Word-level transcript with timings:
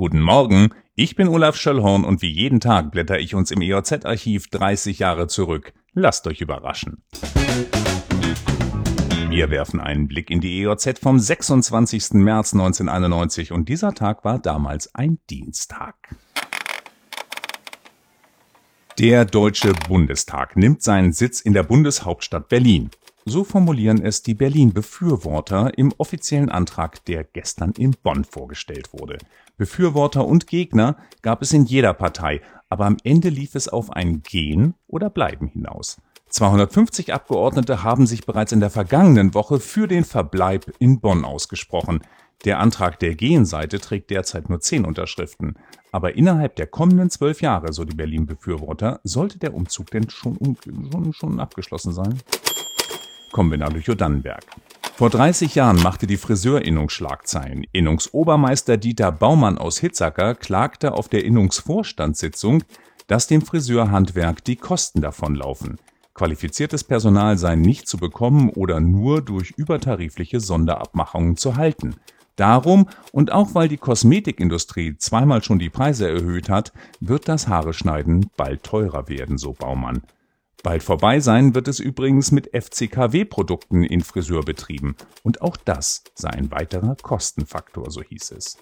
Guten 0.00 0.22
Morgen, 0.22 0.70
ich 0.94 1.14
bin 1.14 1.28
Olaf 1.28 1.56
Schöllhorn 1.56 2.04
und 2.04 2.22
wie 2.22 2.32
jeden 2.32 2.58
Tag 2.58 2.90
blätter 2.90 3.18
ich 3.18 3.34
uns 3.34 3.50
im 3.50 3.60
EOZ-Archiv 3.60 4.48
30 4.48 4.98
Jahre 4.98 5.26
zurück. 5.26 5.74
Lasst 5.92 6.26
euch 6.26 6.40
überraschen. 6.40 7.04
Wir 9.28 9.50
werfen 9.50 9.78
einen 9.78 10.08
Blick 10.08 10.30
in 10.30 10.40
die 10.40 10.62
EOZ 10.62 11.00
vom 11.00 11.18
26. 11.18 12.12
März 12.12 12.54
1991 12.54 13.52
und 13.52 13.68
dieser 13.68 13.92
Tag 13.92 14.24
war 14.24 14.38
damals 14.38 14.94
ein 14.94 15.18
Dienstag. 15.28 15.96
Der 18.98 19.26
Deutsche 19.26 19.74
Bundestag 19.86 20.56
nimmt 20.56 20.82
seinen 20.82 21.12
Sitz 21.12 21.42
in 21.42 21.52
der 21.52 21.64
Bundeshauptstadt 21.64 22.48
Berlin. 22.48 22.88
So 23.30 23.44
formulieren 23.44 24.04
es 24.04 24.24
die 24.24 24.34
Berlin-Befürworter 24.34 25.78
im 25.78 25.94
offiziellen 25.98 26.48
Antrag, 26.48 27.04
der 27.04 27.22
gestern 27.22 27.70
in 27.78 27.92
Bonn 27.92 28.24
vorgestellt 28.24 28.92
wurde. 28.92 29.18
Befürworter 29.56 30.26
und 30.26 30.48
Gegner 30.48 30.96
gab 31.22 31.40
es 31.40 31.52
in 31.52 31.64
jeder 31.64 31.94
Partei, 31.94 32.40
aber 32.68 32.86
am 32.86 32.96
Ende 33.04 33.28
lief 33.28 33.54
es 33.54 33.68
auf 33.68 33.92
ein 33.92 34.24
Gehen 34.24 34.74
oder 34.88 35.10
Bleiben 35.10 35.46
hinaus. 35.46 35.98
250 36.30 37.14
Abgeordnete 37.14 37.84
haben 37.84 38.08
sich 38.08 38.26
bereits 38.26 38.50
in 38.50 38.58
der 38.58 38.70
vergangenen 38.70 39.32
Woche 39.32 39.60
für 39.60 39.86
den 39.86 40.02
Verbleib 40.02 40.72
in 40.80 40.98
Bonn 40.98 41.24
ausgesprochen. 41.24 42.00
Der 42.44 42.58
Antrag 42.58 42.98
der 42.98 43.14
Gehenseite 43.14 43.78
trägt 43.78 44.10
derzeit 44.10 44.48
nur 44.48 44.58
zehn 44.58 44.84
Unterschriften. 44.84 45.56
Aber 45.92 46.16
innerhalb 46.16 46.56
der 46.56 46.66
kommenden 46.66 47.10
zwölf 47.10 47.42
Jahre, 47.42 47.72
so 47.72 47.84
die 47.84 47.94
Berlin-Befürworter, 47.94 49.00
sollte 49.04 49.38
der 49.38 49.54
Umzug 49.54 49.90
denn 49.90 50.08
schon, 50.08 50.56
schon, 50.64 51.12
schon 51.12 51.38
abgeschlossen 51.38 51.92
sein? 51.92 52.18
Kommen 53.32 53.50
wir 53.50 53.58
nach 53.58 53.72
Lüchow-Dannenberg. 53.72 54.44
Vor 54.96 55.08
30 55.08 55.54
Jahren 55.54 55.82
machte 55.82 56.06
die 56.06 56.16
Friseurinnung 56.16 56.90
Schlagzeilen. 56.90 57.64
Innungsobermeister 57.72 58.76
Dieter 58.76 59.12
Baumann 59.12 59.56
aus 59.56 59.78
Hitzacker 59.78 60.34
klagte 60.34 60.92
auf 60.92 61.08
der 61.08 61.24
Innungsvorstandssitzung, 61.24 62.64
dass 63.06 63.26
dem 63.26 63.42
Friseurhandwerk 63.42 64.44
die 64.44 64.56
Kosten 64.56 65.00
davonlaufen. 65.00 65.78
Qualifiziertes 66.12 66.84
Personal 66.84 67.38
sei 67.38 67.56
nicht 67.56 67.88
zu 67.88 67.96
bekommen 67.96 68.50
oder 68.50 68.80
nur 68.80 69.22
durch 69.22 69.52
übertarifliche 69.52 70.38
Sonderabmachungen 70.38 71.36
zu 71.36 71.56
halten. 71.56 71.96
Darum 72.36 72.88
und 73.12 73.32
auch 73.32 73.54
weil 73.54 73.68
die 73.68 73.78
Kosmetikindustrie 73.78 74.96
zweimal 74.98 75.42
schon 75.42 75.58
die 75.58 75.70
Preise 75.70 76.08
erhöht 76.08 76.48
hat, 76.48 76.72
wird 77.00 77.28
das 77.28 77.48
Haare 77.48 77.72
schneiden 77.72 78.30
bald 78.36 78.64
teurer 78.64 79.08
werden, 79.08 79.38
so 79.38 79.52
Baumann. 79.52 80.02
Bald 80.62 80.82
vorbei 80.82 81.20
sein 81.20 81.54
wird 81.54 81.68
es 81.68 81.80
übrigens 81.80 82.32
mit 82.32 82.50
FCKW-Produkten 82.52 83.82
in 83.82 84.02
Friseurbetrieben. 84.02 84.94
Und 85.22 85.40
auch 85.40 85.56
das 85.56 86.04
sei 86.14 86.30
ein 86.30 86.50
weiterer 86.50 86.96
Kostenfaktor, 86.96 87.90
so 87.90 88.02
hieß 88.02 88.32
es. 88.32 88.58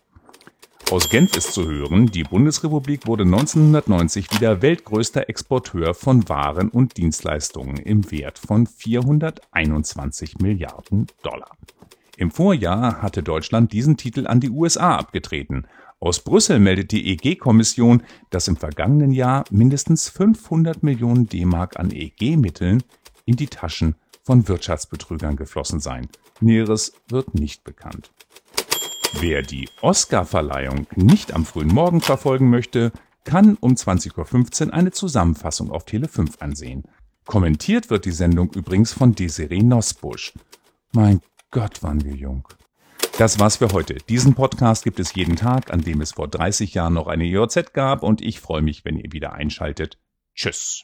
Aus 0.91 1.11
Genf 1.11 1.37
ist 1.37 1.53
zu 1.53 1.69
hören, 1.69 2.07
die 2.07 2.23
Bundesrepublik 2.23 3.07
wurde 3.07 3.25
1990 3.25 4.33
wieder 4.33 4.63
weltgrößter 4.63 5.29
Exporteur 5.29 5.93
von 5.93 6.29
Waren 6.31 6.71
und 6.71 6.97
Dienstleistungen 6.97 7.77
im 7.77 8.11
Wert 8.11 8.39
von 8.39 8.67
421 8.67 10.39
Milliarden 10.39 11.09
Dollar. 11.23 11.59
Im 12.19 12.31
Vorjahr 12.31 13.01
hatte 13.01 13.23
Deutschland 13.23 13.73
diesen 13.73 13.97
Titel 13.97 14.27
an 14.27 14.41
die 14.41 14.51
USA 14.51 14.97
abgetreten 14.97 15.67
aus 16.01 16.21
Brüssel 16.21 16.61
meldet 16.61 16.93
die 16.93 17.11
EG-Kommission, 17.11 18.05
dass 18.31 18.47
im 18.47 18.57
vergangenen 18.57 19.11
Jahr 19.11 19.45
mindestens 19.51 20.09
500 20.09 20.85
Millionen 20.85 21.29
D-Mark 21.29 21.79
an 21.79 21.91
EG-Mitteln 21.91 22.85
in 23.25 23.35
die 23.35 23.49
Taschen 23.49 23.97
von 24.23 24.47
Wirtschaftsbetrügern 24.47 25.35
geflossen 25.35 25.81
seien. 25.81 26.09
Näheres 26.41 26.93
wird 27.09 27.35
nicht 27.35 27.65
bekannt. 27.65 28.13
Wer 29.19 29.43
die 29.43 29.69
Oscar-Verleihung 29.81 30.87
nicht 30.95 31.35
am 31.35 31.45
frühen 31.45 31.75
Morgen 31.75 32.01
verfolgen 32.01 32.49
möchte, 32.49 32.93
kann 33.25 33.57
um 33.61 33.73
20.15 33.75 34.67
Uhr 34.67 34.75
eine 34.75 34.93
Zusammenfassung 34.93 35.73
auf 35.73 35.85
Tele5 35.85 36.39
ansehen. 36.39 36.85
Kommentiert 37.27 37.91
wird 37.91 38.05
die 38.05 38.13
Sendung 38.13 38.53
übrigens 38.53 38.93
von 38.93 39.17
Desiree 39.17 39.65
Nosbusch. 39.65 40.33
Mein 40.93 41.21
Gott, 41.51 41.83
waren 41.83 42.05
wir 42.05 42.15
jung. 42.15 42.47
Das 43.19 43.39
war's 43.39 43.57
für 43.57 43.69
heute. 43.73 43.95
Diesen 44.09 44.35
Podcast 44.35 44.85
gibt 44.85 45.01
es 45.01 45.15
jeden 45.15 45.35
Tag, 45.35 45.73
an 45.73 45.81
dem 45.81 46.01
es 46.01 46.13
vor 46.13 46.29
30 46.29 46.75
Jahren 46.75 46.95
noch 46.95 47.07
eine 47.07 47.25
IOZ 47.25 47.73
gab 47.73 48.03
und 48.03 48.21
ich 48.21 48.39
freue 48.39 48.63
mich, 48.63 48.85
wenn 48.85 48.97
ihr 48.97 49.13
wieder 49.13 49.33
einschaltet. 49.33 49.99
Tschüss. 50.35 50.83